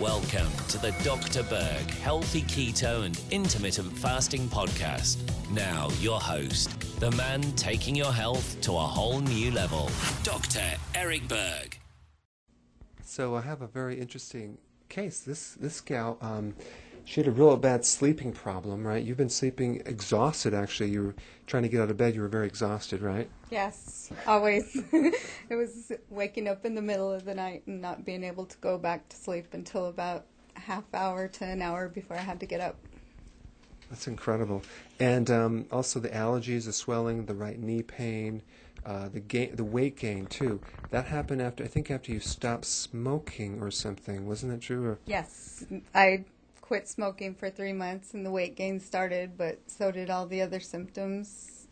Welcome 0.00 0.48
to 0.68 0.78
the 0.78 0.92
Dr. 1.04 1.42
Berg 1.42 1.90
Healthy 1.90 2.40
Keto 2.44 3.04
and 3.04 3.20
Intermittent 3.30 3.92
Fasting 3.98 4.48
Podcast. 4.48 5.18
Now, 5.50 5.90
your 6.00 6.18
host, 6.18 6.70
the 7.00 7.10
man 7.10 7.42
taking 7.52 7.94
your 7.94 8.10
health 8.10 8.58
to 8.62 8.72
a 8.72 8.80
whole 8.80 9.20
new 9.20 9.50
level, 9.50 9.90
Dr. 10.22 10.62
Eric 10.94 11.28
Berg. 11.28 11.78
So, 13.04 13.34
I 13.34 13.42
have 13.42 13.60
a 13.60 13.66
very 13.66 14.00
interesting 14.00 14.56
case. 14.88 15.20
This, 15.20 15.52
this 15.60 15.82
gal, 15.82 16.16
um, 16.22 16.54
she 17.04 17.20
had 17.20 17.28
a 17.28 17.30
real 17.30 17.56
bad 17.56 17.84
sleeping 17.84 18.32
problem, 18.32 18.86
right? 18.86 19.02
You've 19.02 19.16
been 19.16 19.28
sleeping 19.28 19.82
exhausted, 19.86 20.54
actually. 20.54 20.90
You 20.90 21.02
were 21.02 21.14
trying 21.46 21.62
to 21.64 21.68
get 21.68 21.80
out 21.80 21.90
of 21.90 21.96
bed, 21.96 22.14
you 22.14 22.20
were 22.20 22.28
very 22.28 22.46
exhausted, 22.46 23.02
right? 23.02 23.28
Yes, 23.50 24.10
always. 24.26 24.76
it 24.92 25.56
was 25.56 25.92
waking 26.08 26.48
up 26.48 26.64
in 26.64 26.74
the 26.74 26.82
middle 26.82 27.12
of 27.12 27.24
the 27.24 27.34
night 27.34 27.62
and 27.66 27.80
not 27.80 28.04
being 28.04 28.22
able 28.24 28.46
to 28.46 28.56
go 28.58 28.78
back 28.78 29.08
to 29.08 29.16
sleep 29.16 29.52
until 29.52 29.86
about 29.86 30.26
a 30.56 30.60
half 30.60 30.84
hour 30.94 31.28
to 31.28 31.44
an 31.44 31.62
hour 31.62 31.88
before 31.88 32.16
I 32.16 32.20
had 32.20 32.40
to 32.40 32.46
get 32.46 32.60
up. 32.60 32.76
That's 33.90 34.06
incredible. 34.06 34.62
And 35.00 35.30
um, 35.30 35.66
also 35.72 35.98
the 35.98 36.10
allergies, 36.10 36.66
the 36.66 36.72
swelling, 36.72 37.26
the 37.26 37.34
right 37.34 37.58
knee 37.58 37.82
pain, 37.82 38.42
uh, 38.86 39.08
the 39.08 39.20
gain, 39.20 39.56
the 39.56 39.64
weight 39.64 39.98
gain 39.98 40.26
too. 40.26 40.60
That 40.90 41.06
happened 41.06 41.42
after 41.42 41.64
I 41.64 41.66
think 41.66 41.90
after 41.90 42.12
you 42.12 42.20
stopped 42.20 42.64
smoking 42.64 43.60
or 43.60 43.70
something. 43.70 44.26
Wasn't 44.26 44.52
that 44.52 44.60
true? 44.60 44.86
Or? 44.86 44.98
Yes, 45.06 45.64
I 45.94 46.24
quit 46.70 46.86
smoking 46.86 47.34
for 47.34 47.50
three 47.50 47.72
months 47.72 48.14
and 48.14 48.24
the 48.24 48.30
weight 48.30 48.54
gain 48.54 48.78
started, 48.78 49.36
but 49.36 49.58
so 49.66 49.90
did 49.90 50.08
all 50.08 50.24
the 50.24 50.40
other 50.40 50.60
symptoms. 50.60 51.66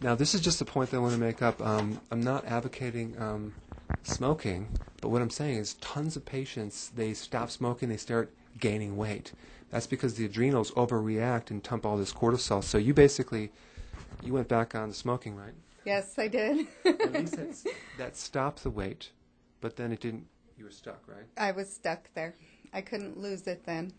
Now, 0.00 0.14
this 0.14 0.36
is 0.36 0.40
just 0.40 0.60
a 0.60 0.64
point 0.64 0.92
that 0.92 0.98
I 0.98 1.00
want 1.00 1.14
to 1.14 1.18
make 1.18 1.42
up. 1.42 1.60
Um, 1.60 2.00
I'm 2.12 2.20
not 2.20 2.44
advocating 2.44 3.20
um, 3.20 3.56
smoking, 4.04 4.68
but 5.00 5.08
what 5.08 5.20
I'm 5.20 5.30
saying 5.30 5.56
is 5.56 5.74
tons 5.74 6.14
of 6.14 6.24
patients, 6.24 6.92
they 6.94 7.12
stop 7.12 7.50
smoking, 7.50 7.88
they 7.88 7.96
start 7.96 8.32
gaining 8.60 8.96
weight. 8.96 9.32
That's 9.72 9.88
because 9.88 10.14
the 10.14 10.26
adrenals 10.26 10.70
overreact 10.76 11.50
and 11.50 11.60
dump 11.60 11.84
all 11.84 11.96
this 11.96 12.12
cortisol. 12.12 12.62
So 12.62 12.78
you 12.78 12.94
basically, 12.94 13.50
you 14.22 14.32
went 14.32 14.46
back 14.46 14.76
on 14.76 14.92
smoking, 14.92 15.34
right? 15.34 15.54
Yes, 15.84 16.16
I 16.16 16.28
did. 16.28 16.68
At 16.84 17.14
least 17.14 17.66
that 17.98 18.16
stopped 18.16 18.62
the 18.62 18.70
weight, 18.70 19.10
but 19.60 19.74
then 19.74 19.90
it 19.90 19.98
didn't, 19.98 20.28
you 20.58 20.64
were 20.64 20.70
stuck, 20.70 21.02
right? 21.06 21.26
I 21.36 21.52
was 21.52 21.72
stuck 21.72 22.12
there. 22.14 22.34
I 22.72 22.80
couldn't 22.80 23.18
lose 23.18 23.46
it 23.46 23.64
then. 23.64 23.92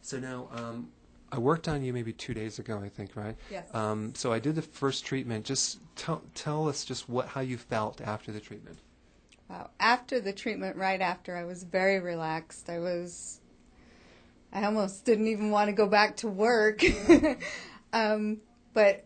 So 0.00 0.18
now, 0.18 0.48
um, 0.52 0.88
I 1.30 1.38
worked 1.38 1.68
on 1.68 1.82
you 1.82 1.92
maybe 1.92 2.12
two 2.12 2.34
days 2.34 2.58
ago, 2.58 2.80
I 2.82 2.88
think, 2.88 3.16
right? 3.16 3.36
Yes. 3.50 3.72
Um, 3.74 4.14
so 4.14 4.32
I 4.32 4.38
did 4.38 4.54
the 4.54 4.62
first 4.62 5.04
treatment. 5.04 5.44
Just 5.44 5.80
tell 5.96 6.22
tell 6.34 6.68
us 6.68 6.84
just 6.84 7.08
what 7.08 7.28
how 7.28 7.40
you 7.40 7.58
felt 7.58 8.00
after 8.00 8.32
the 8.32 8.40
treatment. 8.40 8.78
Wow. 9.48 9.70
After 9.78 10.20
the 10.20 10.32
treatment, 10.32 10.76
right 10.76 11.00
after, 11.00 11.36
I 11.36 11.44
was 11.44 11.64
very 11.64 12.00
relaxed. 12.00 12.70
I 12.70 12.78
was. 12.78 13.40
I 14.52 14.64
almost 14.64 15.04
didn't 15.04 15.26
even 15.26 15.50
want 15.50 15.68
to 15.68 15.72
go 15.72 15.88
back 15.88 16.16
to 16.18 16.28
work, 16.28 16.80
um, 17.92 18.40
but 18.72 19.04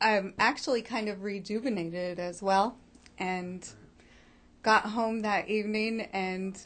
I'm 0.00 0.32
actually 0.38 0.80
kind 0.80 1.10
of 1.10 1.22
rejuvenated 1.22 2.18
as 2.18 2.42
well, 2.42 2.78
and 3.18 3.68
got 4.62 4.84
home 4.86 5.20
that 5.20 5.48
evening 5.48 6.02
and 6.12 6.58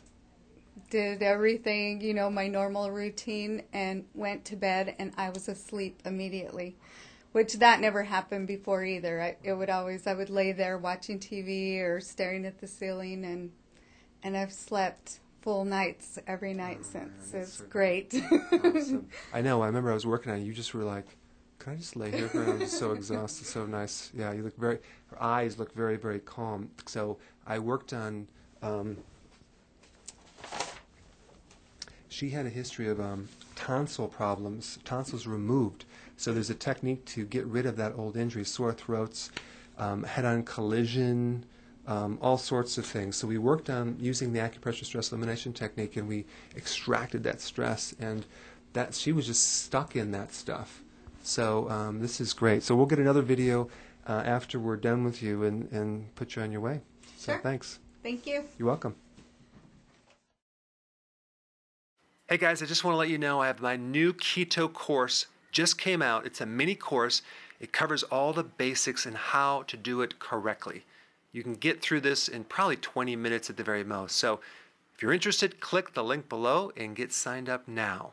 did 0.91 1.22
everything, 1.22 2.00
you 2.00 2.15
know, 2.15 2.31
my 2.31 2.49
normal 2.49 2.91
routine 2.91 3.62
and 3.72 4.05
went 4.15 4.44
to 4.47 4.56
bed 4.56 4.94
and 4.99 5.12
I 5.16 5.31
was 5.31 5.49
asleep 5.49 6.00
immediately. 6.05 6.77
Which 7.32 7.55
that 7.55 7.81
never 7.81 8.05
happened 8.05 8.47
before 8.47 8.84
either. 8.84 9.21
I, 9.21 9.37
it 9.43 9.55
would 9.55 9.71
always 9.71 10.06
I 10.06 10.15
would 10.15 10.31
lay 10.31 10.53
there 10.53 10.78
watching 10.78 11.19
TV 11.19 11.81
or 11.81 12.00
staring 12.00 12.47
at 12.47 12.60
the 12.60 12.69
ceiling 12.69 13.25
and 13.25 13.50
and 14.22 14.37
I've 14.37 14.53
slept 14.53 15.19
full 15.43 15.65
nights 15.65 16.19
every 16.26 16.55
night 16.55 16.78
oh, 16.81 16.84
since. 16.84 17.32
Man, 17.32 17.43
it's 17.43 17.55
so 17.55 17.65
great. 17.66 18.15
awesome. 18.53 19.09
I 19.32 19.43
know. 19.43 19.62
I 19.62 19.66
remember 19.66 19.91
I 19.91 19.94
was 19.94 20.06
working 20.06 20.32
on 20.32 20.38
it. 20.38 20.44
You 20.44 20.55
just 20.55 20.72
were 20.72 20.84
like, 20.84 21.06
"Can 21.64 21.72
I 21.72 21.76
just 21.76 21.97
lay 21.97 22.10
here?" 22.10 22.30
I'm 22.34 22.66
so 22.66 22.92
exhausted. 22.92 23.47
So 23.47 23.66
nice. 23.66 24.10
Yeah, 24.14 24.32
you 24.32 24.42
look 24.42 24.56
very. 24.56 24.78
Her 25.10 25.22
eyes 25.22 25.58
look 25.58 25.75
very, 25.75 25.97
very 25.97 26.20
calm. 26.20 26.70
So 26.86 27.16
I 27.47 27.58
worked 27.58 27.92
on 27.92 28.28
um, 28.62 28.98
she 32.14 32.30
had 32.30 32.47
a 32.47 32.50
history 32.50 32.86
of 32.88 33.00
um, 33.00 33.28
tonsil 33.56 34.06
problems, 34.06 34.78
tonsils 34.84 35.26
removed. 35.26 35.84
So 36.16 36.32
there's 36.32 36.48
a 36.48 36.54
technique 36.54 37.04
to 37.06 37.25
get 37.26 37.44
rid 37.47 37.66
of 37.66 37.76
that 37.78 37.94
old 37.96 38.16
injury, 38.16 38.44
sore 38.44 38.72
throats, 38.72 39.32
um, 39.78 40.04
head-on 40.04 40.44
collision, 40.44 41.44
um, 41.88 42.19
all 42.22 42.38
sorts 42.38 42.78
of 42.78 42.86
things. 42.86 43.16
So 43.16 43.26
we 43.26 43.36
worked 43.38 43.69
on 43.69 43.96
using 43.98 44.32
the 44.32 44.38
acupressure 44.38 44.84
stress 44.84 45.10
elimination 45.10 45.52
technique, 45.52 45.96
and 45.96 46.06
we 46.06 46.25
extracted 46.56 47.25
that 47.25 47.41
stress, 47.41 47.96
and 47.98 48.25
that 48.75 48.94
she 48.94 49.10
was 49.10 49.26
just 49.26 49.64
stuck 49.64 49.96
in 49.96 50.12
that 50.12 50.32
stuff. 50.32 50.84
So 51.25 51.69
um, 51.71 52.01
this 52.01 52.21
is 52.21 52.33
great. 52.33 52.62
So 52.62 52.77
we'll 52.77 52.87
get 52.87 52.99
another 52.99 53.23
video 53.23 53.69
uh, 54.07 54.23
after 54.25 54.59
we're 54.59 54.77
done 54.77 55.05
with 55.05 55.23
you 55.23 55.45
and, 55.45 55.71
and 55.73 56.15
put 56.15 56.37
you 56.37 56.43
on 56.43 56.53
your 56.53 56.61
way. 56.61 56.83
So 57.17 57.33
sure. 57.33 57.41
thanks. 57.41 57.79
Thank 58.03 58.27
you. 58.27 58.45
You're 58.59 58.69
welcome. 58.69 58.95
Hey 62.29 62.37
guys, 62.37 62.62
I 62.62 62.67
just 62.67 62.85
want 62.85 62.95
to 62.95 62.99
let 62.99 63.09
you 63.09 63.19
know 63.19 63.41
I 63.41 63.47
have 63.47 63.61
my 63.61 63.77
new 63.77 64.12
keto 64.12 64.71
course 64.71 65.27
just 65.51 65.79
came 65.79 66.03
out. 66.03 66.27
It's 66.27 66.41
a 66.41 66.47
mini 66.47 66.75
course. 66.75 67.23
It 67.61 67.73
covers 67.73 68.03
all 68.03 68.33
the 68.33 68.43
basics 68.43 69.06
and 69.06 69.17
how 69.17 69.62
to 69.69 69.77
do 69.77 70.03
it 70.03 70.19
correctly. 70.19 70.85
You 71.33 71.43
can 71.43 71.55
get 71.55 71.81
through 71.81 72.01
this 72.01 72.29
in 72.29 72.45
probably 72.45 72.77
20 72.77 73.17
minutes 73.17 73.49
at 73.49 73.56
the 73.56 73.65
very 73.65 73.85
most. 73.85 74.17
So 74.17 74.41
if 74.95 75.01
you're 75.01 75.12
interested, 75.12 75.61
click 75.61 75.95
the 75.95 76.05
link 76.05 76.29
below 76.29 76.73
and 76.77 76.95
get 76.95 77.12
signed 77.12 77.49
up 77.49 77.67
now. 77.67 78.12